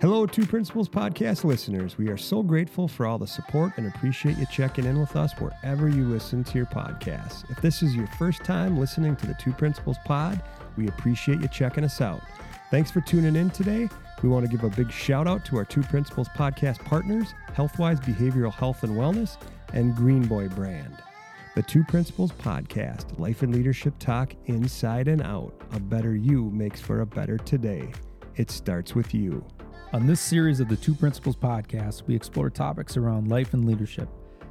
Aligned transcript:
Hello, 0.00 0.26
Two 0.26 0.46
Principals 0.46 0.88
Podcast 0.88 1.42
listeners. 1.42 1.98
We 1.98 2.08
are 2.08 2.16
so 2.16 2.40
grateful 2.40 2.86
for 2.86 3.04
all 3.04 3.18
the 3.18 3.26
support 3.26 3.72
and 3.76 3.88
appreciate 3.88 4.38
you 4.38 4.46
checking 4.46 4.84
in 4.84 5.00
with 5.00 5.16
us 5.16 5.32
wherever 5.40 5.88
you 5.88 6.04
listen 6.04 6.44
to 6.44 6.56
your 6.56 6.66
podcasts. 6.66 7.50
If 7.50 7.60
this 7.60 7.82
is 7.82 7.96
your 7.96 8.06
first 8.16 8.44
time 8.44 8.78
listening 8.78 9.16
to 9.16 9.26
the 9.26 9.34
Two 9.34 9.52
Principals 9.52 9.96
Pod, 10.04 10.40
we 10.76 10.86
appreciate 10.86 11.40
you 11.40 11.48
checking 11.48 11.82
us 11.82 12.00
out. 12.00 12.20
Thanks 12.70 12.92
for 12.92 13.00
tuning 13.00 13.34
in 13.34 13.50
today. 13.50 13.88
We 14.22 14.28
want 14.28 14.48
to 14.48 14.56
give 14.56 14.62
a 14.62 14.70
big 14.70 14.92
shout 14.92 15.26
out 15.26 15.44
to 15.46 15.56
our 15.56 15.64
Two 15.64 15.82
Principals 15.82 16.28
Podcast 16.28 16.78
partners, 16.84 17.34
Healthwise 17.52 18.00
Behavioral 18.00 18.54
Health 18.54 18.84
and 18.84 18.92
Wellness 18.92 19.36
and 19.72 19.96
Green 19.96 20.24
Boy 20.24 20.48
Brand. 20.48 21.02
The 21.56 21.62
Two 21.64 21.82
Principals 21.82 22.30
Podcast, 22.30 23.18
life 23.18 23.42
and 23.42 23.52
leadership 23.52 23.94
talk 23.98 24.32
inside 24.46 25.08
and 25.08 25.22
out. 25.22 25.60
A 25.72 25.80
better 25.80 26.14
you 26.14 26.52
makes 26.52 26.80
for 26.80 27.00
a 27.00 27.06
better 27.06 27.36
today. 27.36 27.90
It 28.36 28.52
starts 28.52 28.94
with 28.94 29.12
you. 29.12 29.44
On 29.94 30.06
this 30.06 30.20
series 30.20 30.60
of 30.60 30.68
the 30.68 30.76
Two 30.76 30.94
Principals 30.94 31.34
podcast, 31.34 32.02
we 32.06 32.14
explore 32.14 32.50
topics 32.50 32.98
around 32.98 33.28
life 33.28 33.54
and 33.54 33.66
leadership. 33.66 34.06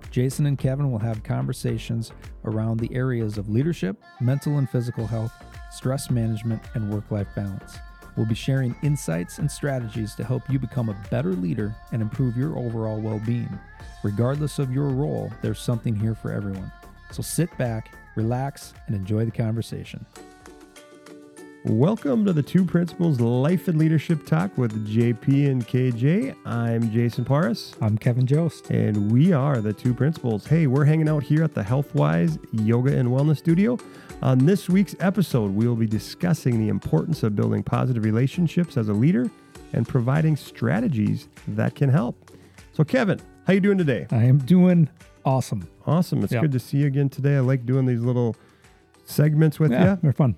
Jason 0.09 0.48
and 0.48 0.58
Kevin 0.58 0.91
will 0.91 0.98
have 0.98 1.22
conversations 1.22 2.12
around 2.45 2.80
the 2.80 2.91
areas 2.95 3.38
of 3.38 3.48
leadership, 3.48 4.02
mental 4.20 4.58
and 4.58 4.68
physical 4.68 5.05
health, 5.05 5.31
stress 5.70 6.09
management, 6.09 6.59
and 6.73 6.92
work 6.92 7.12
life 7.12 7.28
balance. 7.36 7.78
We'll 8.16 8.26
be 8.26 8.34
sharing 8.34 8.76
insights 8.81 9.38
and 9.38 9.52
strategies 9.52 10.16
to 10.16 10.23
help 10.23 10.42
you 10.50 10.58
become 10.58 10.90
a 10.90 11.00
better 11.12 11.34
leader 11.34 11.76
and 11.92 12.02
improve 12.02 12.36
your 12.36 12.58
overall 12.58 13.00
well 13.00 13.22
being. 13.23 13.59
Regardless 14.02 14.58
of 14.58 14.73
your 14.73 14.90
role, 14.90 15.31
there's 15.44 15.59
something 15.59 15.95
here 15.95 16.16
for 16.16 16.31
everyone. 16.31 16.72
So 17.12 17.22
sit 17.22 17.56
back, 17.59 17.94
relax, 18.16 18.73
and 18.88 18.95
enjoy 18.95 19.26
the 19.26 19.31
conversation. 19.31 20.04
Welcome 21.70 22.23
to 22.23 22.31
the 22.31 22.41
Two 22.41 22.63
Principals 22.63 23.20
Life 23.20 23.67
and 23.67 23.77
Leadership 23.77 24.25
Talk 24.25 24.58
with 24.58 24.88
JP 24.88 25.52
and 25.52 25.67
KJ. 25.67 26.33
I'm 26.45 26.89
Jason 26.92 27.25
Paris. 27.25 27.75
I'm 27.81 27.97
Kevin 27.97 28.25
Jost. 28.25 28.72
And 28.72 29.11
we 29.11 29.33
are 29.33 29.59
the 29.59 29.73
Two 29.73 29.94
Principals. 29.94 30.47
Hey, 30.47 30.67
we're 30.67 30.86
hanging 30.86 31.09
out 31.09 31.23
here 31.23 31.44
at 31.44 31.53
the 31.53 31.61
Healthwise 31.61 32.39
Yoga 32.53 32.97
and 32.97 33.09
Wellness 33.09 33.39
Studio. 33.39 33.77
On 34.22 34.38
this 34.38 34.69
week's 34.69 34.95
episode, 35.02 35.53
we 35.53 35.67
will 35.67 35.75
be 35.75 35.86
discussing 35.86 36.58
the 36.58 36.69
importance 36.69 37.22
of 37.23 37.36
building 37.36 37.64
positive 37.64 38.05
relationships 38.05 38.77
as 38.77 38.88
a 38.88 38.94
leader 38.94 39.30
and 39.73 39.86
providing 39.86 40.38
strategies 40.38 41.27
that 41.49 41.75
can 41.75 41.89
help. 41.89 42.31
So, 42.72 42.86
Kevin, 42.86 43.20
how 43.45 43.52
are 43.52 43.55
you 43.55 43.59
doing 43.59 43.77
today? 43.77 44.08
I 44.09 44.23
am 44.23 44.38
doing 44.38 44.88
awesome. 45.25 45.67
Awesome. 45.86 46.23
It's 46.23 46.31
yep. 46.31 46.44
good 46.44 46.53
to 46.53 46.59
see 46.59 46.77
you 46.77 46.88
again 46.88 47.09
today. 47.09 47.36
I 47.36 47.39
like 47.42 47.66
doing 47.66 47.86
these 47.86 48.02
little 48.02 48.38
segments 49.03 49.59
with 49.59 49.73
yeah, 49.73 49.95
you. 49.95 49.99
They're 50.02 50.14
fun 50.14 50.38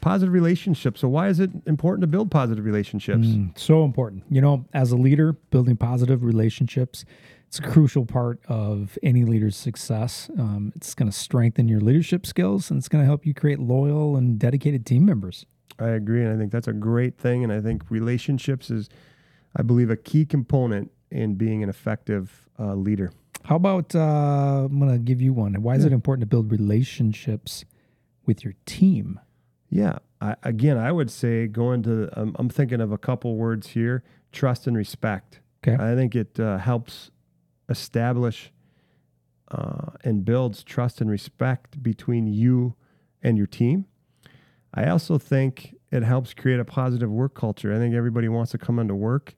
positive 0.00 0.32
relationships. 0.32 1.00
So 1.00 1.08
why 1.08 1.28
is 1.28 1.40
it 1.40 1.50
important 1.66 2.02
to 2.02 2.06
build 2.06 2.30
positive 2.30 2.64
relationships? 2.64 3.26
Mm, 3.26 3.56
so 3.58 3.84
important. 3.84 4.24
You 4.30 4.40
know, 4.40 4.64
as 4.72 4.92
a 4.92 4.96
leader, 4.96 5.32
building 5.50 5.76
positive 5.76 6.22
relationships, 6.22 7.04
it's 7.46 7.58
a 7.58 7.62
crucial 7.62 8.04
part 8.04 8.40
of 8.46 8.98
any 9.02 9.24
leader's 9.24 9.56
success. 9.56 10.30
Um, 10.38 10.72
it's 10.76 10.94
going 10.94 11.10
to 11.10 11.16
strengthen 11.16 11.66
your 11.66 11.80
leadership 11.80 12.26
skills 12.26 12.70
and 12.70 12.78
it's 12.78 12.88
going 12.88 13.02
to 13.02 13.06
help 13.06 13.24
you 13.24 13.32
create 13.32 13.58
loyal 13.58 14.16
and 14.16 14.38
dedicated 14.38 14.84
team 14.84 15.06
members. 15.06 15.46
I 15.78 15.88
agree. 15.88 16.22
And 16.22 16.34
I 16.34 16.36
think 16.36 16.52
that's 16.52 16.68
a 16.68 16.72
great 16.72 17.16
thing. 17.16 17.44
And 17.44 17.52
I 17.52 17.60
think 17.60 17.90
relationships 17.90 18.70
is, 18.70 18.90
I 19.56 19.62
believe, 19.62 19.90
a 19.90 19.96
key 19.96 20.26
component 20.26 20.90
in 21.10 21.36
being 21.36 21.62
an 21.62 21.70
effective 21.70 22.48
uh, 22.58 22.74
leader. 22.74 23.12
How 23.44 23.56
about, 23.56 23.94
uh, 23.94 24.66
I'm 24.66 24.78
going 24.78 24.92
to 24.92 24.98
give 24.98 25.22
you 25.22 25.32
one. 25.32 25.54
Why 25.62 25.76
is 25.76 25.84
yeah. 25.84 25.86
it 25.86 25.92
important 25.94 26.22
to 26.22 26.26
build 26.26 26.50
relationships 26.50 27.64
with 28.26 28.44
your 28.44 28.54
team? 28.66 29.20
Yeah. 29.68 29.98
I, 30.20 30.34
again, 30.42 30.76
I 30.78 30.92
would 30.92 31.10
say 31.10 31.46
going 31.46 31.82
to, 31.84 32.08
um, 32.18 32.34
I'm 32.38 32.48
thinking 32.48 32.80
of 32.80 32.92
a 32.92 32.98
couple 32.98 33.36
words 33.36 33.68
here 33.68 34.02
trust 34.32 34.66
and 34.66 34.76
respect. 34.76 35.40
Okay. 35.66 35.82
I 35.82 35.94
think 35.94 36.14
it 36.14 36.38
uh, 36.38 36.58
helps 36.58 37.10
establish 37.68 38.52
uh, 39.50 39.90
and 40.04 40.24
builds 40.24 40.62
trust 40.62 41.00
and 41.00 41.10
respect 41.10 41.82
between 41.82 42.26
you 42.26 42.74
and 43.22 43.36
your 43.36 43.46
team. 43.46 43.86
I 44.74 44.88
also 44.88 45.18
think 45.18 45.74
it 45.90 46.02
helps 46.02 46.34
create 46.34 46.60
a 46.60 46.64
positive 46.64 47.10
work 47.10 47.34
culture. 47.34 47.74
I 47.74 47.78
think 47.78 47.94
everybody 47.94 48.28
wants 48.28 48.50
to 48.52 48.58
come 48.58 48.78
into 48.78 48.94
work 48.94 49.34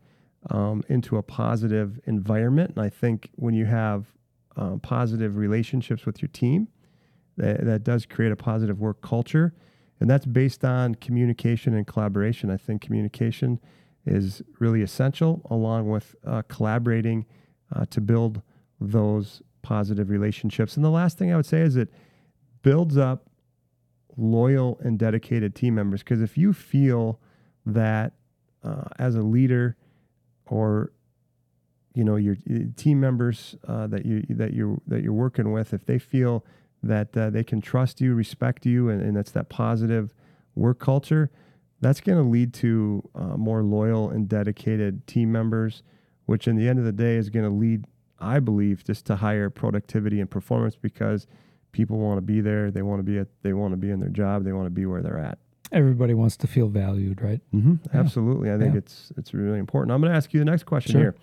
um, 0.49 0.83
into 0.89 1.17
a 1.17 1.23
positive 1.23 2.01
environment. 2.07 2.73
And 2.77 2.85
I 2.85 2.89
think 2.89 3.31
when 3.37 3.55
you 3.55 3.67
have 3.67 4.07
uh, 4.57 4.77
positive 4.83 5.37
relationships 5.37 6.07
with 6.07 6.21
your 6.21 6.29
team, 6.29 6.69
that, 7.37 7.65
that 7.65 7.85
does 7.85 8.07
create 8.07 8.33
a 8.33 8.37
positive 8.37 8.81
work 8.81 9.01
culture 9.03 9.55
and 10.01 10.09
that's 10.09 10.27
based 10.27 10.65
on 10.65 10.95
communication 10.95 11.75
and 11.75 11.87
collaboration. 11.87 12.51
I 12.51 12.57
think 12.57 12.81
communication 12.81 13.61
is 14.07 14.43
really 14.59 14.83
essential, 14.83 15.43
along 15.51 15.91
with 15.91 16.17
uh, 16.27 16.43
collaborating 16.49 17.27
uh, 17.75 17.85
to 17.91 18.01
build 18.01 18.41
those 18.81 19.43
positive 19.63 20.09
relationships. 20.09 20.77
And 20.77 20.85
the 20.85 20.91
last 20.91 21.19
thing 21.19 21.33
I 21.33 21.37
would 21.37 21.47
say 21.47 21.61
is 21.61 21.77
it 21.77 21.93
builds 22.63 22.97
up 22.97 23.29
loyal 24.17 24.79
and 24.83 24.99
dedicated 24.99 25.55
team 25.55 25.75
members. 25.75 26.01
Because 26.01 26.23
if 26.23 26.39
you 26.39 26.53
feel 26.53 27.21
that 27.67 28.15
uh, 28.65 28.85
as 28.99 29.17
a 29.17 29.23
leader 29.23 29.77
or 30.47 30.93
you 31.95 32.05
know 32.05 32.17
your 32.17 32.37
team 32.77 33.01
members 33.01 33.57
uh, 33.67 33.87
that 33.89 34.07
you 34.07 34.25
that 34.31 34.55
you 34.55 34.81
that 34.87 35.03
you're 35.03 35.13
working 35.13 35.53
with, 35.53 35.75
if 35.75 35.85
they 35.85 35.99
feel 35.99 36.45
that 36.83 37.17
uh, 37.17 37.31
they 37.31 37.45
can 37.45 37.61
trust 37.61 38.01
you, 38.01 38.15
respect 38.15 38.65
you, 38.65 38.89
and, 38.89 39.03
and 39.03 39.17
that's 39.17 39.31
that 39.33 39.49
positive 39.49 40.15
work 40.55 40.79
culture, 40.79 41.31
that's 41.81 42.01
going 42.01 42.19
to 42.19 42.25
lead 42.25 42.53
to 42.55 43.09
uh, 43.15 43.37
more 43.37 43.63
loyal 43.63 44.11
and 44.11 44.29
dedicated 44.29 45.07
team 45.07 45.33
members, 45.33 45.83
which 46.27 46.47
in 46.47 46.57
the 46.57 46.69
end 46.69 46.79
of 46.79 46.85
the 46.85 46.93
day 46.93 47.17
is 47.17 47.31
going 47.31 47.45
to 47.45 47.51
lead, 47.51 47.87
I 48.19 48.39
believe, 48.39 48.85
just 48.85 49.07
to 49.07 49.17
higher 49.17 49.51
productivity 49.51 50.21
and 50.21 50.31
performance 50.31 50.77
because 50.77 51.27
people 51.73 51.99
want 51.99 52.19
to 52.19 52.23
be 52.23 52.41
there, 52.41 52.71
they 52.71 52.83
want 52.83 53.01
to 53.01 53.03
be 53.03 53.19
at, 53.19 53.29
they 53.43 53.53
want 53.53 53.73
to 53.73 53.77
be 53.77 53.91
in 53.91 54.01
their 54.01 54.11
job, 54.11 54.45
they 54.45 54.53
want 54.53 54.67
to 54.67 54.71
be 54.71 54.87
where 54.87 55.03
they're 55.03 55.19
at. 55.19 55.39
Everybody 55.73 56.15
wants 56.15 56.37
to 56.39 56.47
feel 56.49 56.69
valued, 56.69 57.23
right? 57.23 57.41
Mm-hmm. 57.55 57.77
Yeah. 57.93 58.01
Absolutely, 58.01 58.51
I 58.51 58.59
think 58.59 58.73
yeah. 58.73 58.79
it's 58.79 59.13
it's 59.17 59.33
really 59.33 59.59
important. 59.59 59.93
I'm 59.93 60.01
going 60.01 60.11
to 60.11 60.17
ask 60.17 60.35
you 60.35 60.41
the 60.41 60.45
next 60.45 60.65
question 60.65 60.93
sure. 60.93 61.01
here. 61.01 61.15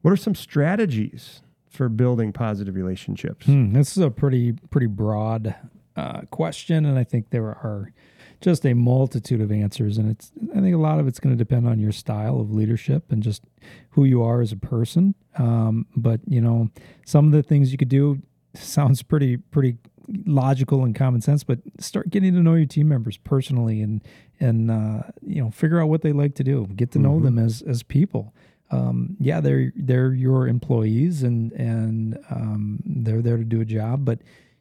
What 0.00 0.10
are 0.10 0.16
some 0.16 0.34
strategies 0.34 1.42
for 1.72 1.88
building 1.88 2.32
positive 2.32 2.74
relationships? 2.74 3.46
Hmm, 3.46 3.72
this 3.72 3.96
is 3.96 4.02
a 4.02 4.10
pretty 4.10 4.52
pretty 4.70 4.86
broad 4.86 5.54
uh, 5.96 6.22
question, 6.30 6.84
and 6.84 6.98
I 6.98 7.04
think 7.04 7.30
there 7.30 7.44
are 7.46 7.92
just 8.40 8.66
a 8.66 8.74
multitude 8.74 9.40
of 9.40 9.50
answers. 9.50 9.98
And 9.98 10.10
it's 10.10 10.32
I 10.54 10.60
think 10.60 10.74
a 10.74 10.78
lot 10.78 10.98
of 10.98 11.06
it's 11.06 11.20
going 11.20 11.34
to 11.34 11.38
depend 11.38 11.66
on 11.66 11.80
your 11.80 11.92
style 11.92 12.40
of 12.40 12.52
leadership 12.52 13.10
and 13.10 13.22
just 13.22 13.42
who 13.90 14.04
you 14.04 14.22
are 14.22 14.40
as 14.40 14.52
a 14.52 14.56
person. 14.56 15.14
Um, 15.38 15.86
but 15.96 16.20
you 16.26 16.40
know, 16.40 16.68
some 17.06 17.26
of 17.26 17.32
the 17.32 17.42
things 17.42 17.72
you 17.72 17.78
could 17.78 17.88
do 17.88 18.20
sounds 18.54 19.02
pretty 19.02 19.38
pretty 19.38 19.78
logical 20.26 20.84
and 20.84 20.94
common 20.94 21.20
sense. 21.20 21.44
But 21.44 21.60
start 21.78 22.10
getting 22.10 22.34
to 22.34 22.40
know 22.40 22.54
your 22.54 22.66
team 22.66 22.88
members 22.88 23.16
personally, 23.16 23.80
and 23.80 24.02
and 24.40 24.70
uh, 24.70 25.02
you 25.26 25.42
know, 25.42 25.50
figure 25.50 25.80
out 25.80 25.88
what 25.88 26.02
they 26.02 26.12
like 26.12 26.34
to 26.34 26.44
do. 26.44 26.66
Get 26.74 26.90
to 26.92 26.98
know 26.98 27.14
mm-hmm. 27.14 27.36
them 27.36 27.38
as 27.38 27.62
as 27.62 27.82
people 27.82 28.34
um, 28.72 29.16
yeah, 29.20 29.40
they're 29.40 29.72
they're 29.76 30.14
your 30.14 30.48
employees 30.48 31.22
and 31.22 31.52
and 31.52 32.18
um, 32.30 32.80
they're 32.84 33.22
there 33.22 33.36
to 33.36 33.44
do 33.44 33.60
a 33.60 33.64
job, 33.64 34.04
but 34.04 34.20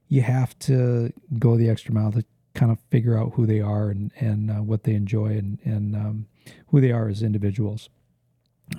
you 0.09 0.21
have 0.21 0.57
to 0.59 1.13
go 1.39 1.55
the 1.55 1.69
extra 1.69 1.93
mile 1.93 2.11
to 2.11 2.25
kind 2.53 2.71
of 2.71 2.79
figure 2.89 3.17
out 3.17 3.31
who 3.35 3.45
they 3.45 3.61
are 3.61 3.89
and 3.89 4.11
and 4.19 4.51
uh, 4.51 4.55
what 4.55 4.83
they 4.83 4.93
enjoy 4.93 5.27
and 5.27 5.59
and 5.63 5.95
um, 5.95 6.27
who 6.67 6.81
they 6.81 6.91
are 6.91 7.07
as 7.07 7.23
individuals. 7.23 7.89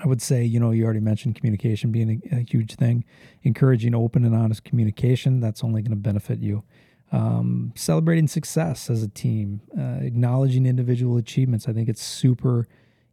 I 0.02 0.06
would 0.06 0.22
say, 0.22 0.44
you 0.44 0.58
know, 0.60 0.70
you 0.70 0.84
already 0.84 1.00
mentioned 1.00 1.36
communication 1.36 1.92
being 1.92 2.22
a, 2.30 2.36
a 2.36 2.40
huge 2.40 2.76
thing. 2.76 3.04
Encouraging 3.42 3.94
open 3.94 4.24
and 4.24 4.34
honest 4.34 4.64
communication 4.64 5.40
that's 5.40 5.64
only 5.64 5.82
going 5.82 5.90
to 5.90 5.96
benefit 5.96 6.40
you. 6.40 6.62
Um, 7.10 7.72
celebrating 7.74 8.26
success 8.26 8.88
as 8.88 9.02
a 9.02 9.08
team, 9.08 9.60
uh, 9.78 10.04
acknowledging 10.04 10.64
individual 10.64 11.18
achievements. 11.18 11.68
I 11.68 11.74
think 11.74 11.90
it's 11.90 12.02
super 12.02 12.66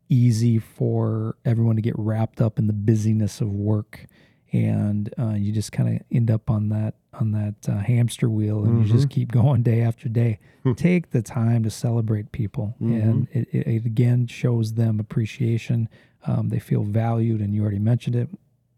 easy 0.10 0.58
for 0.58 1.38
everyone 1.46 1.76
to 1.76 1.82
get 1.82 1.98
wrapped 1.98 2.42
up 2.42 2.60
in 2.60 2.68
the 2.68 2.74
busyness 2.74 3.42
of 3.42 3.50
work 3.50 4.08
and 4.52 5.14
uh, 5.20 5.34
you 5.34 5.52
just 5.52 5.72
kind 5.72 5.96
of 5.96 6.02
end 6.12 6.32
up 6.32 6.50
on 6.50 6.70
that 6.70 6.96
on 7.14 7.32
that 7.32 7.56
uh, 7.68 7.78
hamster 7.78 8.30
wheel 8.30 8.64
and 8.64 8.74
mm-hmm. 8.74 8.82
you 8.84 8.88
just 8.88 9.08
mm-hmm. 9.08 9.20
keep 9.22 9.32
going 9.32 9.62
day 9.64 9.82
after 9.82 10.10
day 10.10 10.40
hmm. 10.64 10.74
take 10.74 11.12
the 11.12 11.22
time 11.22 11.64
to 11.64 11.70
celebrate 11.70 12.32
people 12.32 12.76
mm-hmm. 12.82 12.94
and 12.94 13.28
it, 13.32 13.48
it, 13.52 13.68
it, 13.68 13.86
again 13.86 14.26
shows 14.28 14.74
them 14.74 15.00
appreciation 15.00 15.88
um, 16.26 16.50
they 16.50 16.60
feel 16.60 16.84
valued 16.84 17.42
and 17.42 17.54
you 17.54 17.62
already 17.62 17.80
mentioned 17.80 18.16
it 18.16 18.30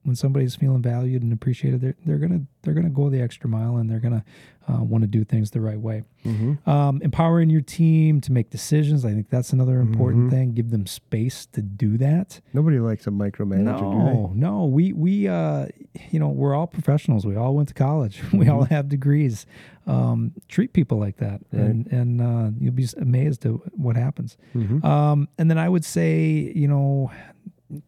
when 0.03 0.15
somebody's 0.15 0.55
feeling 0.55 0.81
valued 0.81 1.21
and 1.21 1.31
appreciated 1.31 1.81
they're, 1.81 1.95
they're 2.05 2.17
gonna 2.17 2.41
they're 2.63 2.73
gonna 2.73 2.89
go 2.89 3.09
the 3.09 3.21
extra 3.21 3.49
mile 3.49 3.77
and 3.77 3.89
they're 3.89 3.99
gonna 3.99 4.23
uh, 4.69 4.83
want 4.83 5.01
to 5.03 5.07
do 5.07 5.23
things 5.23 5.51
the 5.51 5.61
right 5.61 5.79
way. 5.79 6.03
Mm-hmm. 6.23 6.69
Um, 6.69 7.01
empowering 7.01 7.49
your 7.49 7.61
team 7.61 8.21
to 8.21 8.31
make 8.31 8.51
decisions. 8.51 9.03
I 9.05 9.11
think 9.11 9.29
that's 9.29 9.53
another 9.53 9.79
important 9.79 10.23
mm-hmm. 10.23 10.35
thing. 10.35 10.53
Give 10.53 10.69
them 10.69 10.85
space 10.85 11.47
to 11.47 11.61
do 11.61 11.97
that. 11.97 12.41
Nobody 12.53 12.79
likes 12.79 13.07
a 13.07 13.09
micromanager, 13.09 13.81
no, 13.81 14.31
No, 14.35 14.65
we 14.65 14.93
we 14.93 15.27
uh, 15.27 15.67
you 16.09 16.19
know 16.19 16.29
we're 16.29 16.55
all 16.55 16.67
professionals. 16.67 17.25
We 17.25 17.35
all 17.35 17.55
went 17.55 17.69
to 17.69 17.73
college. 17.73 18.17
Mm-hmm. 18.17 18.37
We 18.41 18.49
all 18.49 18.63
have 18.65 18.89
degrees. 18.89 19.45
Um, 19.85 20.33
treat 20.47 20.73
people 20.73 20.97
like 20.97 21.17
that, 21.17 21.41
right. 21.51 21.61
and 21.61 21.87
and 21.87 22.21
uh, 22.21 22.49
you'll 22.59 22.73
be 22.73 22.87
amazed 22.99 23.45
at 23.45 23.51
what 23.77 23.95
happens. 23.95 24.35
Mm-hmm. 24.55 24.83
Um, 24.83 25.27
and 25.37 25.49
then 25.49 25.59
I 25.59 25.69
would 25.69 25.85
say, 25.85 26.51
you 26.55 26.67
know, 26.67 27.11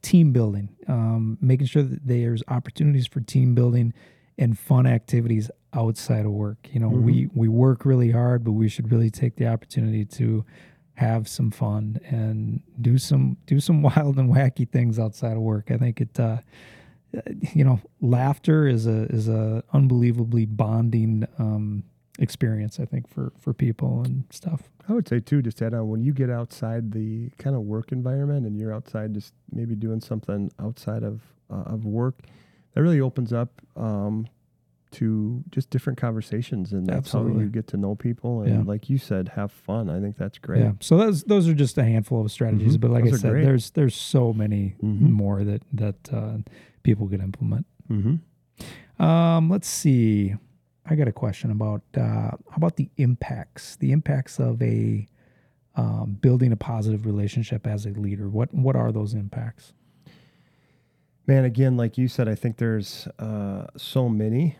team 0.02 0.32
building, 0.32 0.70
um, 0.88 1.38
making 1.42 1.68
sure 1.68 1.84
that 1.84 2.06
there's 2.08 2.44
opportunities 2.48 3.08
for 3.08 3.20
team 3.22 3.54
building 3.56 3.94
and 4.38 4.58
fun 4.58 4.88
activities 4.88 5.50
outside 5.74 6.26
of 6.26 6.32
work. 6.32 6.68
You 6.72 6.80
know, 6.80 6.90
Mhm. 6.90 7.04
we 7.04 7.30
we 7.34 7.48
work 7.48 7.86
really 7.86 8.12
hard, 8.12 8.44
but 8.44 8.54
we 8.54 8.68
should 8.70 8.92
really 8.92 9.10
take 9.10 9.36
the 9.36 9.48
opportunity 9.48 10.06
to 10.06 10.46
have 10.96 11.28
some 11.28 11.50
fun 11.50 12.00
and 12.10 12.62
do 12.80 12.98
some 12.98 13.38
do 13.48 13.60
some 13.60 13.82
wild 13.90 14.18
and 14.20 14.30
wacky 14.34 14.68
things 14.70 15.00
outside 15.00 15.36
of 15.38 15.42
work. 15.44 15.72
I 15.72 15.78
think 15.78 16.02
it 16.02 16.20
uh, 16.20 16.38
you 17.54 17.64
know, 17.64 17.80
laughter 18.02 18.68
is 18.68 18.88
a 18.88 19.04
is 19.12 19.28
a 19.28 19.64
unbelievably 19.74 20.46
bonding 20.48 21.26
um, 21.38 21.84
experience. 22.20 22.80
I 22.80 22.86
think 22.86 23.08
for 23.08 23.34
for 23.40 23.54
people 23.54 24.02
and 24.04 24.24
stuff. 24.30 24.70
I 24.88 24.94
would 24.94 25.08
say 25.08 25.20
too, 25.20 25.42
just 25.42 25.62
add 25.62 25.74
on, 25.74 25.88
when 25.90 26.04
you 26.04 26.14
get 26.14 26.30
outside 26.30 26.92
the 26.92 27.30
kind 27.38 27.56
of 27.56 27.62
work 27.64 27.92
environment 27.92 28.46
and 28.46 28.58
you're 28.58 28.74
outside, 28.74 29.14
just 29.14 29.34
maybe 29.52 29.76
doing 29.76 30.02
something 30.02 30.52
outside 30.60 31.04
of 31.04 31.22
uh, 31.50 31.64
of 31.74 31.86
work, 31.86 32.20
that 32.74 32.82
really 32.82 33.00
opens 33.02 33.32
up 33.34 33.62
um, 33.78 34.28
to 34.92 35.44
just 35.50 35.70
different 35.72 35.98
conversations, 35.98 36.72
and 36.74 36.86
that's 36.86 37.12
how 37.14 37.26
you 37.26 37.48
get 37.48 37.66
to 37.68 37.78
know 37.78 37.96
people. 37.96 38.42
And 38.44 38.50
Yeah. 38.54 38.62
like 38.64 38.90
you 38.92 38.98
said, 39.00 39.30
have 39.30 39.52
fun. 39.52 39.90
I 39.90 40.00
think 40.00 40.18
that's 40.18 40.38
great. 40.38 40.62
Yeah. 40.62 40.74
So 40.82 40.98
those 40.98 41.24
those 41.24 41.48
are 41.48 41.56
just 41.56 41.78
a 41.80 41.84
handful 41.84 42.22
of 42.22 42.32
strategies, 42.32 42.78
Mhm. 42.78 42.82
but 42.82 42.92
like 42.92 43.06
Those 43.06 43.14
I 43.16 43.18
said, 43.18 43.32
great. 43.32 43.44
there's 43.46 43.72
there's 43.72 43.96
so 43.96 44.34
many 44.34 44.76
Mhm. 44.84 45.10
more 45.10 45.44
that 45.44 45.64
that 45.74 46.14
uh, 46.14 46.38
people 46.84 47.08
could 47.08 47.22
implement. 47.22 47.66
Mm-hmm. 47.90 49.02
Um, 49.04 49.50
let's 49.50 49.68
see. 49.68 50.36
I 50.86 50.96
got 50.96 51.08
a 51.08 51.14
question 51.14 51.52
about 51.52 51.82
uh, 51.96 52.32
about 52.56 52.76
the 52.76 52.90
impacts, 52.98 53.78
the 53.78 53.92
impacts 53.92 54.40
of 54.40 54.62
a 54.62 55.08
um, 55.76 56.18
building 56.22 56.52
a 56.52 56.58
positive 56.58 57.06
relationship 57.06 57.66
as 57.66 57.86
a 57.86 57.90
leader. 57.90 58.30
What 58.30 58.54
what 58.54 58.76
are 58.76 58.92
those 58.92 59.14
impacts? 59.14 59.74
Man, 61.26 61.46
again, 61.46 61.78
like 61.78 61.98
you 61.98 62.10
said, 62.10 62.28
I 62.28 62.36
think 62.36 62.58
there's 62.58 63.08
uh, 63.18 63.68
so 63.78 64.10
many, 64.10 64.58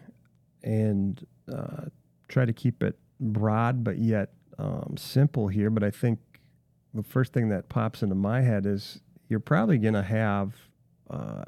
and 0.64 1.26
uh, 1.52 1.86
try 2.30 2.46
to 2.46 2.54
keep 2.54 2.82
it 2.82 2.98
broad 3.20 3.84
but 3.84 3.98
yet 3.98 4.32
um, 4.58 4.96
simple 4.98 5.50
here. 5.50 5.70
But 5.70 5.84
I 5.84 5.92
think 5.92 6.20
the 6.94 7.04
first 7.04 7.34
thing 7.34 7.50
that 7.50 7.68
pops 7.68 8.02
into 8.02 8.16
my 8.16 8.42
head 8.42 8.66
is 8.66 9.02
you're 9.28 9.42
probably 9.42 9.78
going 9.78 9.94
to 9.94 10.04
have 10.04 10.54
uh, 11.10 11.44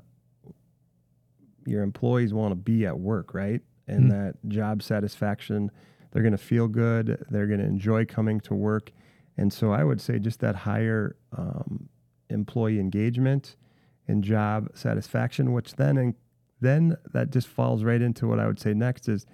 your 1.66 1.81
employees 1.81 2.33
want 2.33 2.51
to 2.51 2.56
be 2.56 2.86
at 2.86 3.00
work, 3.00 3.33
right? 3.33 3.62
And 3.88 4.06
Mm. 4.06 4.10
that 4.10 4.50
job 4.50 4.82
satisfaction, 4.82 5.70
they're 6.12 6.24
going 6.24 6.32
to 6.32 6.38
feel 6.38 6.68
good, 6.68 7.24
they're 7.30 7.48
going 7.48 7.60
to 7.60 7.66
enjoy 7.66 8.06
coming 8.06 8.40
to 8.42 8.54
work. 8.56 8.92
And 9.38 9.52
so 9.52 9.72
I 9.72 9.84
would 9.84 10.00
say 10.02 10.18
just 10.20 10.40
that 10.40 10.56
higher 10.56 11.16
um, 11.38 11.90
employee 12.30 12.80
engagement 12.80 13.56
and 14.08 14.24
job 14.24 14.70
satisfaction, 14.74 15.52
which 15.54 15.74
then 15.76 15.98
and 15.98 16.14
then 16.62 16.96
that 17.14 17.32
just 17.32 17.48
falls 17.48 17.84
right 17.84 18.02
into 18.02 18.28
what 18.28 18.40
I 18.40 18.48
would 18.48 18.60
say 18.60 18.74
next 18.74 19.10
is, 19.10 19.26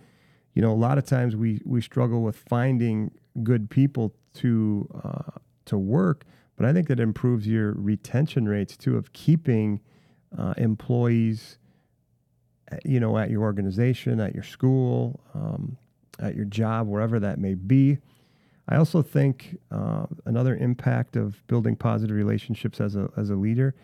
you 0.53 0.61
know, 0.61 0.71
a 0.71 0.75
lot 0.75 0.97
of 0.97 1.05
times 1.05 1.35
we 1.35 1.61
we 1.65 1.81
struggle 1.81 2.23
with 2.23 2.35
finding 2.35 3.11
good 3.43 3.69
people 3.69 4.13
to 4.33 4.89
uh, 5.03 5.37
to 5.65 5.77
work, 5.77 6.25
but 6.57 6.65
I 6.65 6.73
think 6.73 6.87
that 6.87 6.99
improves 6.99 7.47
your 7.47 7.73
retention 7.73 8.49
rates 8.49 8.75
too 8.75 8.97
of 8.97 9.13
keeping 9.13 9.79
uh, 10.37 10.53
employees, 10.57 11.57
you 12.85 12.99
know, 12.99 13.17
at 13.17 13.29
your 13.29 13.41
organization, 13.41 14.19
at 14.19 14.33
your 14.33 14.43
school, 14.43 15.19
um, 15.33 15.77
at 16.19 16.35
your 16.35 16.45
job, 16.45 16.87
wherever 16.87 17.19
that 17.19 17.39
may 17.39 17.53
be. 17.53 17.97
I 18.69 18.77
also 18.77 19.01
think 19.01 19.57
uh, 19.71 20.05
another 20.25 20.55
impact 20.55 21.15
of 21.15 21.45
building 21.47 21.75
positive 21.75 22.15
relationships 22.15 22.79
as 22.79 22.95
a 22.95 23.09
as 23.17 23.29
a 23.29 23.35
leader 23.35 23.75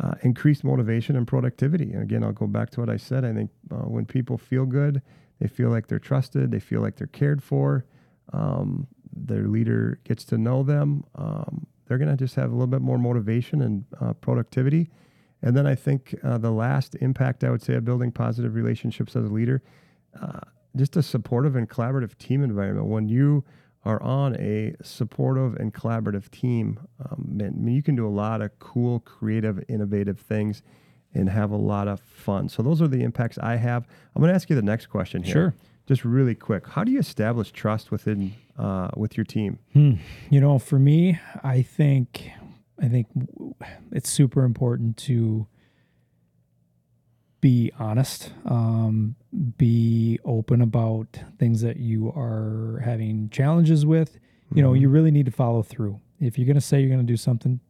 uh, 0.00 0.14
increased 0.22 0.64
motivation 0.64 1.16
and 1.16 1.26
productivity. 1.26 1.92
And 1.92 2.02
again, 2.02 2.22
I'll 2.22 2.32
go 2.32 2.46
back 2.46 2.70
to 2.70 2.80
what 2.80 2.88
I 2.88 2.96
said. 2.96 3.24
I 3.24 3.32
think 3.32 3.50
uh, 3.70 3.76
when 3.88 4.06
people 4.06 4.38
feel 4.38 4.64
good, 4.64 5.02
they 5.40 5.48
feel 5.48 5.70
like 5.70 5.88
they're 5.88 5.98
trusted, 5.98 6.50
they 6.50 6.60
feel 6.60 6.80
like 6.80 6.96
they're 6.96 7.06
cared 7.08 7.42
for. 7.42 7.84
Um, 8.32 8.86
their 9.12 9.48
leader 9.48 9.98
gets 10.04 10.24
to 10.26 10.38
know 10.38 10.62
them. 10.62 11.04
Um, 11.16 11.66
they're 11.86 11.98
going 11.98 12.10
to 12.10 12.16
just 12.16 12.36
have 12.36 12.50
a 12.50 12.52
little 12.52 12.66
bit 12.66 12.82
more 12.82 12.98
motivation 12.98 13.62
and 13.62 13.84
uh, 14.00 14.12
productivity. 14.14 14.90
And 15.42 15.56
then 15.56 15.66
I 15.66 15.74
think 15.74 16.14
uh, 16.22 16.38
the 16.38 16.50
last 16.50 16.94
impact 16.96 17.44
I 17.44 17.50
would 17.50 17.62
say 17.62 17.74
of 17.74 17.84
building 17.84 18.10
positive 18.10 18.54
relationships 18.54 19.14
as 19.14 19.24
a 19.24 19.28
leader, 19.28 19.62
uh, 20.20 20.40
just 20.76 20.96
a 20.96 21.02
supportive 21.02 21.56
and 21.56 21.68
collaborative 21.68 22.16
team 22.18 22.42
environment. 22.42 22.86
When 22.86 23.08
you 23.08 23.44
are 23.84 24.02
on 24.02 24.36
a 24.36 24.74
supportive 24.82 25.54
and 25.54 25.72
collaborative 25.72 26.30
team, 26.30 26.80
um, 27.08 27.38
I 27.40 27.50
mean, 27.50 27.74
you 27.74 27.82
can 27.82 27.94
do 27.94 28.06
a 28.06 28.10
lot 28.10 28.42
of 28.42 28.58
cool, 28.58 29.00
creative, 29.00 29.62
innovative 29.68 30.18
things 30.18 30.62
and 31.14 31.28
have 31.30 31.50
a 31.50 31.56
lot 31.56 31.88
of 31.88 32.00
fun. 32.00 32.48
So 32.48 32.62
those 32.62 32.82
are 32.82 32.88
the 32.88 33.02
impacts 33.02 33.38
I 33.38 33.56
have. 33.56 33.86
I'm 34.14 34.20
going 34.20 34.30
to 34.30 34.34
ask 34.34 34.50
you 34.50 34.56
the 34.56 34.62
next 34.62 34.86
question 34.86 35.22
here. 35.22 35.32
Sure. 35.32 35.54
Just 35.86 36.04
really 36.04 36.34
quick. 36.34 36.66
How 36.66 36.84
do 36.84 36.92
you 36.92 36.98
establish 36.98 37.50
trust 37.50 37.90
within 37.90 38.34
uh, 38.58 38.90
with 38.94 39.16
your 39.16 39.24
team? 39.24 39.58
Hmm. 39.72 39.94
You 40.28 40.40
know, 40.40 40.58
for 40.58 40.78
me, 40.78 41.18
I 41.42 41.62
think 41.62 42.30
I 42.80 42.88
think 42.88 43.06
it's 43.92 44.08
super 44.08 44.44
important 44.44 44.96
to 44.98 45.46
be 47.40 47.70
honest, 47.78 48.32
um, 48.46 49.14
be 49.56 50.18
open 50.24 50.60
about 50.60 51.20
things 51.38 51.60
that 51.60 51.76
you 51.76 52.08
are 52.08 52.80
having 52.84 53.28
challenges 53.30 53.86
with. 53.86 54.18
You 54.54 54.62
know, 54.62 54.72
you 54.72 54.88
really 54.88 55.10
need 55.10 55.26
to 55.26 55.32
follow 55.32 55.62
through. 55.62 56.00
If 56.20 56.36
you're 56.38 56.46
going 56.46 56.54
to 56.56 56.60
say 56.60 56.80
you're 56.80 56.88
going 56.88 57.06
to 57.06 57.12
do 57.12 57.16
something, 57.18 57.60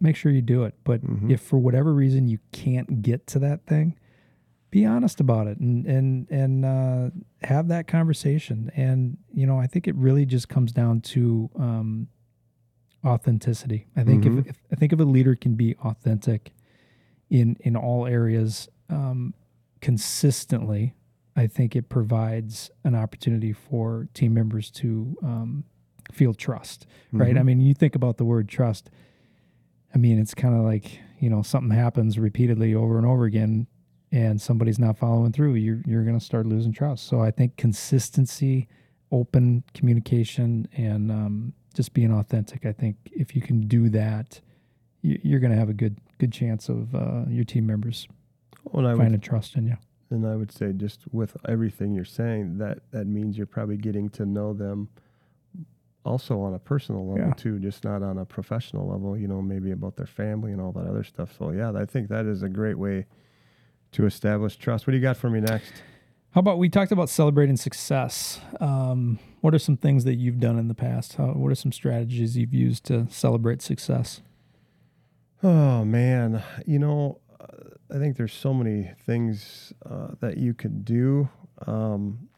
make 0.00 0.14
sure 0.14 0.30
you 0.30 0.42
do 0.42 0.62
it. 0.64 0.74
But 0.84 1.02
Mhm. 1.02 1.30
if 1.30 1.40
for 1.40 1.58
whatever 1.58 1.92
reason 1.94 2.28
you 2.28 2.38
can't 2.52 3.02
get 3.02 3.26
to 3.28 3.38
that 3.40 3.66
thing, 3.66 3.96
be 4.70 4.84
honest 4.84 5.18
about 5.20 5.46
it 5.48 5.58
and 5.58 5.86
and 5.86 6.30
and 6.30 6.64
uh, 6.64 7.10
have 7.42 7.68
that 7.68 7.86
conversation. 7.88 8.70
And 8.76 9.16
you 9.32 9.46
know, 9.46 9.58
I 9.58 9.66
think 9.66 9.88
it 9.88 9.94
really 9.96 10.26
just 10.26 10.48
comes 10.48 10.70
down 10.70 11.00
to 11.00 11.48
um, 11.56 12.08
authenticity. 13.04 13.86
I 13.96 14.02
think 14.04 14.24
Mhm. 14.24 14.40
if, 14.40 14.46
if 14.48 14.62
I 14.72 14.76
think 14.76 14.92
if 14.92 15.00
a 15.00 15.04
leader 15.04 15.34
can 15.34 15.54
be 15.54 15.74
authentic 15.76 16.52
in 17.30 17.56
in 17.60 17.76
all 17.76 18.06
areas 18.06 18.68
um, 18.90 19.34
consistently, 19.80 20.94
I 21.36 21.46
think 21.46 21.76
it 21.76 21.88
provides 21.88 22.70
an 22.84 22.94
opportunity 22.94 23.52
for 23.52 24.08
team 24.14 24.32
members 24.34 24.70
to 24.72 25.16
um, 25.22 25.64
feel 26.12 26.32
trust. 26.34 26.86
Right? 27.12 27.34
Mhm. 27.34 27.40
I 27.40 27.42
mean, 27.42 27.60
you 27.60 27.74
think 27.74 27.94
about 27.94 28.16
the 28.16 28.24
word 28.24 28.48
trust. 28.48 28.90
I 29.94 29.98
mean, 29.98 30.18
it's 30.18 30.34
kind 30.34 30.54
of 30.54 30.62
like 30.62 31.00
you 31.20 31.28
know 31.30 31.42
something 31.42 31.70
happens 31.76 32.18
repeatedly 32.18 32.74
over 32.74 32.96
and 32.98 33.06
over 33.06 33.24
again, 33.24 33.66
and 34.12 34.40
somebody's 34.40 34.78
not 34.78 34.96
following 34.96 35.32
through. 35.32 35.54
You're 35.54 35.82
you're 35.86 36.04
going 36.04 36.18
to 36.18 36.24
start 36.24 36.46
losing 36.46 36.72
trust. 36.72 37.04
So 37.06 37.20
I 37.20 37.30
think 37.30 37.56
consistency, 37.56 38.68
open 39.12 39.64
communication, 39.74 40.66
and 40.76 41.10
um, 41.10 41.52
just 41.78 41.94
being 41.94 42.12
authentic. 42.12 42.66
I 42.66 42.72
think 42.72 42.96
if 43.12 43.36
you 43.36 43.40
can 43.40 43.68
do 43.68 43.88
that, 43.90 44.40
you, 45.00 45.16
you're 45.22 45.38
going 45.38 45.52
to 45.52 45.56
have 45.56 45.68
a 45.68 45.72
good 45.84 45.96
good 46.18 46.32
chance 46.32 46.68
of 46.68 46.92
uh, 46.92 47.22
your 47.28 47.44
team 47.44 47.64
members 47.66 48.08
Well, 48.64 48.84
I 48.84 48.94
would 48.94 48.98
finding 48.98 49.20
trust 49.20 49.54
in 49.54 49.68
you. 49.68 49.76
And 50.10 50.26
I 50.26 50.34
would 50.34 50.50
say, 50.50 50.72
just 50.72 51.02
with 51.12 51.36
everything 51.48 51.94
you're 51.94 52.04
saying, 52.04 52.58
that 52.58 52.78
that 52.90 53.06
means 53.06 53.38
you're 53.38 53.46
probably 53.46 53.76
getting 53.76 54.08
to 54.10 54.26
know 54.26 54.52
them 54.52 54.88
also 56.04 56.40
on 56.40 56.52
a 56.54 56.58
personal 56.58 57.06
level 57.06 57.28
Yeah. 57.28 57.34
too, 57.34 57.60
just 57.60 57.84
not 57.84 58.02
on 58.02 58.18
a 58.18 58.24
professional 58.24 58.88
level. 58.88 59.16
You 59.16 59.28
know, 59.28 59.40
maybe 59.40 59.70
about 59.70 59.94
their 59.94 60.06
family 60.22 60.50
and 60.50 60.60
all 60.60 60.72
that 60.72 60.86
other 60.92 61.04
stuff. 61.04 61.30
So 61.38 61.52
yeah, 61.52 61.70
I 61.76 61.84
think 61.84 62.08
that 62.08 62.26
is 62.26 62.42
a 62.42 62.48
great 62.48 62.76
way 62.76 63.06
to 63.92 64.04
establish 64.04 64.56
trust. 64.56 64.88
What 64.88 64.90
do 64.90 64.96
you 64.96 65.02
got 65.02 65.16
for 65.16 65.30
me 65.30 65.38
next? 65.40 65.72
How 66.32 66.40
about 66.40 66.58
we 66.58 66.68
talked 66.68 66.92
about 66.92 67.08
celebrating 67.08 67.56
success? 67.56 68.40
Um, 68.60 69.18
what 69.40 69.54
are 69.54 69.58
some 69.58 69.78
things 69.78 70.04
that 70.04 70.16
you've 70.16 70.38
done 70.38 70.58
in 70.58 70.68
the 70.68 70.74
past? 70.74 71.14
How, 71.14 71.28
what 71.28 71.50
are 71.50 71.54
some 71.54 71.72
strategies 71.72 72.36
you've 72.36 72.52
used 72.52 72.84
to 72.84 73.06
celebrate 73.10 73.62
success? 73.62 74.20
Oh 75.42 75.84
man, 75.84 76.42
you 76.66 76.78
know, 76.78 77.20
uh, 77.40 77.46
I 77.94 77.98
think 77.98 78.16
there's 78.16 78.34
so 78.34 78.52
many 78.52 78.90
things 79.06 79.72
uh, 79.88 80.08
that 80.20 80.36
you 80.36 80.52
could 80.52 80.84
do. 80.84 81.30
Um, 81.66 82.28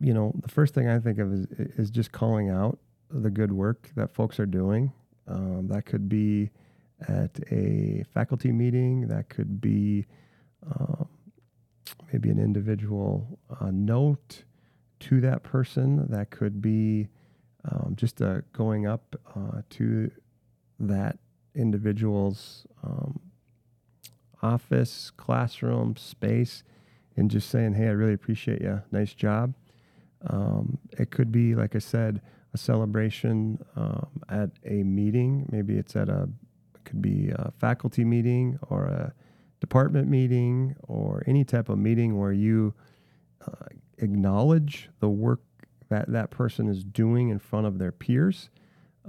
you 0.00 0.12
know, 0.12 0.32
the 0.42 0.48
first 0.48 0.74
thing 0.74 0.88
I 0.88 0.98
think 0.98 1.18
of 1.18 1.32
is, 1.32 1.46
is 1.78 1.90
just 1.90 2.10
calling 2.10 2.50
out 2.50 2.78
the 3.08 3.30
good 3.30 3.52
work 3.52 3.90
that 3.94 4.12
folks 4.12 4.40
are 4.40 4.46
doing. 4.46 4.92
Um, 5.28 5.68
that 5.68 5.86
could 5.86 6.08
be 6.08 6.50
at 7.08 7.38
a 7.52 8.04
faculty 8.12 8.50
meeting. 8.50 9.06
That 9.06 9.28
could 9.28 9.60
be 9.60 10.06
um, 10.66 11.08
maybe 12.14 12.30
an 12.30 12.38
individual 12.38 13.40
uh, 13.60 13.72
note 13.72 14.44
to 15.00 15.20
that 15.20 15.42
person. 15.42 16.06
That 16.10 16.30
could 16.30 16.62
be 16.62 17.08
um, 17.68 17.94
just 17.96 18.22
uh, 18.22 18.42
going 18.52 18.86
up 18.86 19.16
uh, 19.34 19.62
to 19.70 20.12
that 20.78 21.18
individual's 21.56 22.68
um, 22.84 23.18
office, 24.42 25.10
classroom, 25.16 25.96
space, 25.96 26.62
and 27.16 27.28
just 27.28 27.50
saying, 27.50 27.74
"Hey, 27.74 27.88
I 27.88 27.90
really 27.90 28.12
appreciate 28.12 28.60
you. 28.62 28.82
Nice 28.92 29.12
job." 29.12 29.54
Um, 30.28 30.78
it 30.92 31.10
could 31.10 31.32
be, 31.32 31.56
like 31.56 31.74
I 31.74 31.80
said, 31.80 32.20
a 32.52 32.58
celebration 32.58 33.58
um, 33.74 34.22
at 34.28 34.50
a 34.64 34.84
meeting. 34.84 35.48
Maybe 35.50 35.76
it's 35.78 35.96
at 35.96 36.08
a 36.08 36.28
could 36.84 37.02
be 37.02 37.30
a 37.30 37.50
faculty 37.58 38.04
meeting 38.04 38.56
or 38.68 38.84
a 38.84 39.14
department 39.68 40.08
meeting 40.08 40.76
or 40.82 41.22
any 41.26 41.42
type 41.44 41.68
of 41.70 41.78
meeting 41.78 42.18
where 42.18 42.32
you 42.32 42.74
uh, 43.46 43.66
acknowledge 43.98 44.90
the 45.00 45.08
work 45.08 45.40
that 45.88 46.10
that 46.12 46.30
person 46.30 46.68
is 46.68 46.84
doing 46.84 47.30
in 47.30 47.38
front 47.38 47.66
of 47.66 47.78
their 47.78 47.92
peers. 47.92 48.50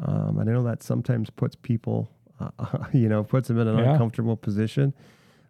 Um, 0.01 0.39
I 0.39 0.43
know 0.43 0.63
that 0.63 0.81
sometimes 0.81 1.29
puts 1.29 1.55
people, 1.55 2.09
uh, 2.39 2.49
you 2.93 3.09
know, 3.09 3.23
puts 3.23 3.47
them 3.49 3.59
in 3.59 3.67
an 3.67 3.77
Yeah. 3.77 3.91
uncomfortable 3.91 4.37
position. 4.37 4.93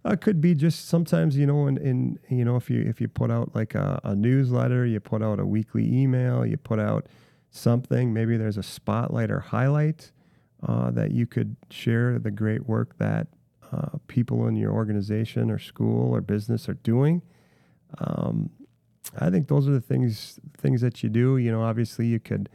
Uh, 0.06 0.14
it 0.14 0.22
could 0.22 0.40
be 0.42 0.54
just 0.56 0.88
sometimes, 0.88 1.38
you 1.38 1.46
know, 1.46 1.68
in, 1.68 1.78
in 1.78 2.20
you 2.30 2.46
know, 2.46 2.56
if 2.56 2.70
you 2.70 2.82
if 2.82 3.00
you 3.02 3.08
put 3.08 3.30
out 3.32 3.54
like 3.56 3.76
a, 3.76 4.00
a 4.04 4.16
newsletter, 4.16 4.86
you 4.86 5.00
put 5.00 5.22
out 5.24 5.40
a 5.40 5.46
weekly 5.46 5.86
email, 6.02 6.46
you 6.46 6.58
put 6.58 6.80
out 6.80 7.08
something. 7.52 8.12
Maybe 8.14 8.38
there's 8.38 8.58
a 8.58 8.64
spotlight 8.64 9.30
or 9.32 9.40
highlight 9.40 10.12
uh, 10.68 10.90
that 10.92 11.12
you 11.12 11.26
could 11.28 11.56
share 11.70 12.18
the 12.20 12.32
great 12.32 12.68
work 12.68 12.98
that 13.00 13.28
uh, 13.72 13.98
people 14.08 14.48
in 14.48 14.56
your 14.56 14.72
organization 14.72 15.50
or 15.52 15.60
school 15.60 16.14
or 16.14 16.22
business 16.22 16.68
are 16.70 16.76
doing. 16.76 17.22
Um, 18.00 18.50
I 19.20 19.30
think 19.30 19.48
those 19.48 19.68
are 19.68 19.72
the 19.72 19.82
things 19.82 20.40
things 20.58 20.82
that 20.82 21.04
you 21.04 21.10
do. 21.10 21.38
You 21.38 21.52
know, 21.52 21.62
obviously 21.62 22.08
you 22.08 22.20
could, 22.20 22.50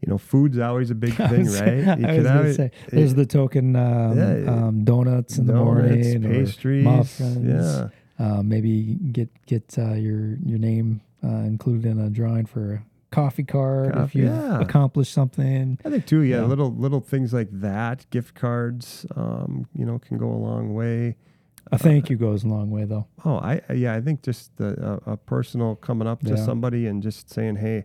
you 0.00 0.08
know, 0.10 0.18
food's 0.18 0.58
always 0.58 0.90
a 0.90 0.94
big 0.94 1.14
thing, 1.32 1.44
was- 1.44 1.60
right? 1.60 1.98
You 1.98 2.06
I 2.06 2.16
was 2.18 2.26
always- 2.26 2.56
say, 2.56 2.70
there's 2.90 3.14
the 3.14 3.26
token 3.26 3.76
um, 3.76 4.16
Yeah, 4.18 4.50
um, 4.52 4.84
donuts 4.84 5.38
in 5.38 5.46
the 5.46 5.52
donuts, 5.54 5.88
morning, 5.88 6.24
or 6.26 6.28
pastries, 6.44 6.84
muffins. 6.84 7.46
yeah. 7.46 7.88
Uh, 8.18 8.42
maybe 8.42 8.94
get 9.12 9.28
get 9.46 9.74
uh, 9.78 9.92
your 9.94 10.36
your 10.44 10.58
name 10.58 11.02
uh, 11.22 11.28
included 11.44 11.84
in 11.86 12.00
a 12.00 12.08
drawing 12.08 12.46
for 12.46 12.82
coffee 13.10 13.44
card 13.44 13.96
if 13.96 14.14
you've 14.14 14.26
yeah. 14.30 14.60
accomplished 14.60 15.12
something. 15.12 15.78
I 15.84 15.90
think 15.90 16.06
too, 16.06 16.20
yeah, 16.22 16.40
Yeah. 16.40 16.44
little 16.46 16.72
little 16.74 17.00
things 17.00 17.32
like 17.32 17.48
that, 17.52 18.06
gift 18.10 18.34
cards, 18.34 19.06
um, 19.16 19.66
you 19.74 19.84
know, 19.86 19.98
can 19.98 20.18
go 20.18 20.28
a 20.30 20.36
long 20.36 20.74
way. 20.74 21.16
A 21.72 21.78
thank 21.78 22.10
you 22.10 22.16
goes 22.16 22.44
a 22.44 22.48
long 22.48 22.70
way, 22.70 22.84
though. 22.84 23.06
Oh, 23.24 23.36
I 23.38 23.60
yeah, 23.74 23.94
I 23.94 24.00
think 24.00 24.22
just 24.22 24.56
the, 24.56 25.00
a, 25.06 25.12
a 25.12 25.16
personal 25.16 25.74
coming 25.76 26.06
up 26.06 26.22
to 26.24 26.30
Yeah. 26.36 26.44
somebody 26.44 26.86
and 26.86 27.02
just 27.02 27.28
saying, 27.30 27.56
"Hey, 27.56 27.84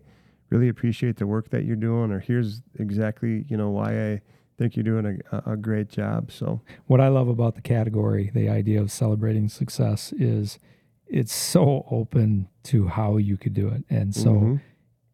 really 0.49 0.69
appreciate 0.69 1.17
the 1.17 1.25
work 1.25 1.49
that 1.49 1.65
you're 1.65 1.75
doing," 1.75 2.11
or 2.11 2.19
"Here's 2.19 2.61
exactly 2.77 3.45
you 3.47 3.57
know 3.57 3.69
why 3.71 4.11
I 4.13 4.21
think 4.57 4.75
you're 4.75 4.83
doing 4.83 5.19
a, 5.31 5.51
a- 5.53 5.57
great 5.57 5.89
job." 5.89 6.31
So 6.31 6.61
What 6.85 7.01
I 7.01 7.07
love 7.07 7.27
about 7.27 7.55
the 7.55 7.61
category, 7.61 8.29
the 8.33 8.49
idea 8.49 8.79
of 8.81 8.91
celebrating 8.91 9.49
success, 9.49 10.13
is 10.13 10.59
it's 11.07 11.33
so 11.33 11.85
open 11.89 12.47
to 12.65 12.87
how 12.87 13.17
you 13.17 13.35
could 13.35 13.53
do 13.55 13.67
it, 13.69 13.83
and 13.89 14.13
so 14.13 14.29
mhm. 14.33 14.61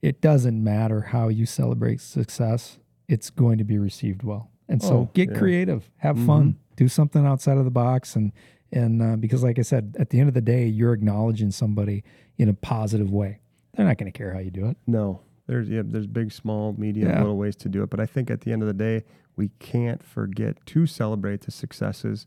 It 0.02 0.22
doesn't 0.22 0.64
matter 0.64 1.02
how 1.02 1.28
you 1.30 1.46
celebrate 1.46 2.02
success; 2.02 2.80
it's 3.08 3.30
going 3.30 3.58
to 3.58 3.64
be 3.64 3.78
received 3.78 4.24
well. 4.24 4.52
And 4.70 4.82
so, 4.82 4.94
Oh, 4.98 5.10
get 5.14 5.30
yeah. 5.32 5.38
creative, 5.38 5.90
have 5.98 6.18
Mhm. 6.18 6.26
fun, 6.26 6.56
do 6.76 6.88
something 6.88 7.26
outside 7.26 7.58
of 7.58 7.66
the 7.66 7.72
box, 7.72 8.16
and 8.16 8.32
and 8.72 9.02
uh, 9.02 9.16
because, 9.16 9.44
like 9.44 9.58
I 9.60 9.62
said, 9.62 9.96
at 9.98 10.10
the 10.10 10.20
end 10.20 10.28
of 10.28 10.34
the 10.34 10.42
day, 10.42 10.68
you're 10.68 10.92
acknowledging 10.94 11.52
somebody 11.52 12.04
in 12.38 12.50
a 12.50 12.54
positive 12.54 13.12
way. 13.14 13.40
They're 13.74 13.86
not 13.86 13.98
going 13.98 14.12
to 14.12 14.18
care 14.18 14.34
how 14.34 14.40
you 14.40 14.52
do 14.52 14.66
it. 14.68 14.76
no, 14.88 15.22
there's 15.48 15.70
yeah, 15.70 15.84
there's 15.86 16.06
big, 16.08 16.32
small, 16.34 16.74
medium, 16.78 17.08
Yeah. 17.10 17.20
little 17.22 17.38
ways 17.38 17.56
to 17.58 17.70
do 17.70 17.82
it, 17.84 17.90
but 17.90 18.00
I 18.02 18.06
think 18.06 18.30
at 18.30 18.42
the 18.42 18.52
end 18.52 18.62
of 18.62 18.68
the 18.68 18.74
day, 18.74 19.04
we 19.38 19.50
can't 19.60 20.04
forget 20.04 20.58
to 20.66 20.86
celebrate 20.86 21.42
the 21.42 21.52
successes 21.52 22.26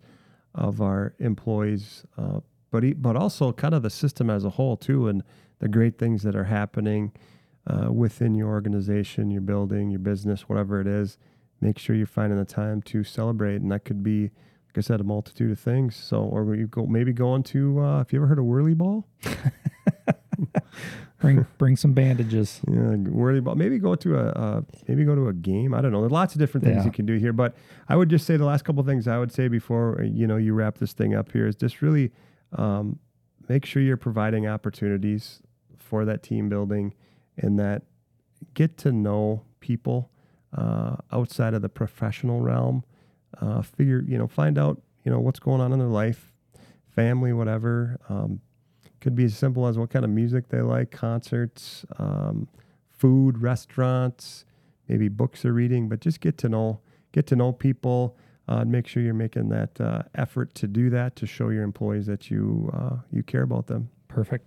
of 0.54 0.80
our 0.80 1.12
employees, 1.18 2.04
uh, 2.16 2.40
but 2.70 2.84
but 3.02 3.16
also 3.16 3.52
kind 3.52 3.74
of 3.74 3.82
the 3.82 3.90
system 3.90 4.30
as 4.30 4.44
a 4.44 4.50
whole 4.50 4.76
too, 4.78 5.08
and 5.08 5.22
the 5.58 5.68
great 5.68 5.98
things 5.98 6.22
that 6.22 6.34
are 6.34 6.44
happening 6.44 7.12
uh, 7.66 7.92
within 7.92 8.34
your 8.34 8.48
organization, 8.48 9.30
your 9.30 9.42
building, 9.42 9.90
your 9.90 10.00
business, 10.00 10.48
whatever 10.48 10.80
it 10.80 10.86
is. 10.86 11.18
Make 11.60 11.78
sure 11.78 11.94
you're 11.94 12.06
finding 12.06 12.38
the 12.38 12.44
time 12.44 12.80
to 12.82 13.04
celebrate, 13.04 13.56
and 13.60 13.70
that 13.70 13.84
could 13.84 14.02
be, 14.02 14.22
like 14.22 14.78
I 14.78 14.80
said, 14.80 15.00
a 15.00 15.04
multitude 15.04 15.50
of 15.52 15.58
things. 15.60 15.94
So, 15.94 16.22
or 16.22 16.54
you 16.54 16.66
go 16.66 16.86
maybe 16.86 17.12
going 17.12 17.42
to. 17.44 17.80
Uh, 17.80 17.98
have 17.98 18.12
you 18.12 18.18
ever 18.20 18.26
heard 18.28 18.38
of 18.38 18.44
whirly 18.46 18.74
ball? 18.74 19.06
Bring 21.20 21.44
bring 21.58 21.76
some 21.76 21.92
bandages. 21.92 22.62
Yeah, 22.66 22.94
whirly 22.96 23.40
ball. 23.40 23.54
Maybe 23.54 23.78
go 23.78 23.94
to 23.94 24.16
a 24.18 24.28
uh, 24.30 24.60
maybe 24.88 25.04
go 25.04 25.14
to 25.14 25.28
a 25.28 25.34
game. 25.34 25.74
I 25.74 25.82
don't 25.82 25.92
know. 25.92 26.00
There's 26.00 26.10
lots 26.12 26.34
of 26.34 26.38
different 26.38 26.64
things 26.64 26.78
Yeah. 26.78 26.84
you 26.86 26.90
can 26.90 27.04
do 27.04 27.16
here, 27.18 27.34
but 27.34 27.54
I 27.90 27.96
would 27.96 28.08
just 28.08 28.26
say 28.26 28.38
the 28.38 28.46
last 28.46 28.64
couple 28.64 28.80
of 28.80 28.86
things 28.86 29.06
I 29.06 29.18
would 29.18 29.30
say 29.30 29.46
before 29.48 30.00
uh, 30.00 30.04
you 30.04 30.26
know 30.26 30.38
you 30.38 30.54
wrap 30.54 30.78
this 30.78 30.94
thing 30.94 31.14
up 31.14 31.30
here 31.32 31.46
is 31.46 31.56
just 31.56 31.82
really 31.82 32.10
um, 32.56 32.98
make 33.50 33.66
sure 33.66 33.82
you're 33.82 33.98
providing 33.98 34.46
opportunities 34.46 35.42
for 35.76 36.06
that 36.06 36.22
team 36.22 36.48
building 36.48 36.94
and 37.40 37.58
that 37.58 37.82
get 38.54 38.76
to 38.78 38.92
know 38.92 39.42
people 39.60 40.10
uh, 40.56 40.96
outside 41.12 41.54
of 41.54 41.62
the 41.62 41.68
professional 41.68 42.40
realm. 42.40 42.84
Uh, 43.40 43.62
figure 43.62 44.04
you 44.06 44.18
know 44.18 44.26
find 44.26 44.58
out 44.58 44.82
you 45.04 45.10
know 45.10 45.20
what's 45.20 45.38
going 45.38 45.60
on 45.60 45.72
in 45.72 45.78
their 45.78 45.88
life, 45.88 46.32
family, 46.94 47.32
whatever. 47.32 47.98
Um, 48.08 48.40
could 49.00 49.14
be 49.14 49.24
as 49.24 49.34
simple 49.36 49.66
as 49.66 49.78
what 49.78 49.88
kind 49.88 50.04
of 50.04 50.10
music 50.10 50.50
they 50.50 50.60
like, 50.60 50.90
concerts, 50.90 51.86
um, 51.98 52.48
food, 52.90 53.38
restaurants, 53.38 54.44
maybe 54.88 55.08
books 55.08 55.42
they're 55.42 55.54
reading, 55.54 55.88
but 55.88 56.00
just 56.00 56.20
get 56.20 56.36
to 56.38 56.48
know 56.48 56.80
get 57.12 57.26
to 57.28 57.36
know 57.36 57.52
people. 57.52 58.16
Uh, 58.48 58.62
and 58.62 58.72
make 58.72 58.84
sure 58.84 59.00
you're 59.00 59.14
making 59.14 59.48
that 59.48 59.80
uh, 59.80 60.02
effort 60.16 60.52
to 60.56 60.66
do 60.66 60.90
that 60.90 61.14
to 61.14 61.24
show 61.24 61.50
your 61.50 61.62
employees 61.62 62.06
that 62.06 62.32
you 62.32 62.68
uh, 62.72 62.96
you 63.12 63.22
care 63.22 63.42
about 63.42 63.68
them. 63.68 63.88
Perfect. 64.08 64.44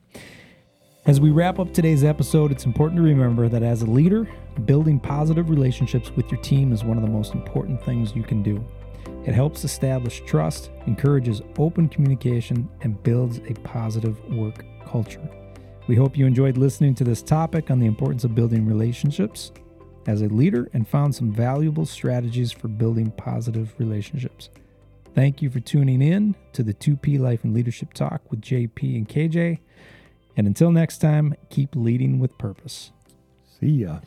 As 1.06 1.20
we 1.20 1.32
wrap 1.32 1.60
up 1.60 1.74
today's 1.74 2.06
episode, 2.06 2.50
it's 2.50 2.66
important 2.66 2.96
to 2.96 3.04
remember 3.04 3.50
that 3.50 3.62
as 3.62 3.82
a 3.82 3.86
leader, 3.86 4.26
building 4.64 5.02
positive 5.02 5.50
relationships 5.50 6.12
with 6.12 6.32
your 6.32 6.40
team 6.40 6.72
is 6.72 6.86
one 6.86 6.96
of 6.96 7.04
the 7.04 7.10
most 7.10 7.34
important 7.34 7.84
things 7.84 8.16
you 8.16 8.24
can 8.24 8.42
do. 8.42 8.66
It 9.26 9.34
helps 9.34 9.66
establish 9.66 10.24
trust, 10.26 10.72
encourages 10.88 11.42
open 11.58 11.90
communication, 11.90 12.70
and 12.84 13.04
builds 13.04 13.40
a 13.50 13.54
positive 13.66 14.18
work 14.30 14.64
culture. 14.86 15.20
We 15.88 15.98
hope 15.98 16.18
you 16.18 16.26
enjoyed 16.26 16.56
listening 16.56 16.96
to 16.96 17.04
this 17.04 17.22
topic 17.22 17.70
on 17.70 17.80
the 17.80 17.86
importance 17.86 18.24
of 18.24 18.34
building 18.34 18.66
relationships 18.66 19.52
as 20.08 20.22
a 20.22 20.30
leader 20.30 20.70
and 20.72 20.88
found 20.88 21.14
some 21.14 21.34
valuable 21.34 21.86
strategies 21.86 22.54
for 22.54 22.70
building 22.70 23.12
positive 23.12 23.74
relationships. 23.78 24.50
Thank 25.14 25.42
you 25.42 25.50
for 25.50 25.60
tuning 25.60 26.02
in 26.02 26.36
to 26.54 26.64
the 26.64 26.74
2P 26.74 27.20
Life 27.20 27.44
and 27.44 27.54
Leadership 27.54 27.92
Talk 27.92 28.22
with 28.32 28.40
JP 28.40 28.96
and 28.96 29.10
KJ. 29.10 29.60
And 30.36 30.48
until 30.48 30.72
next 30.72 30.98
time, 30.98 31.36
keep 31.50 31.76
leading 31.76 32.20
with 32.20 32.38
purpose. 32.38 32.92
See 33.60 33.68
ya. 33.68 34.00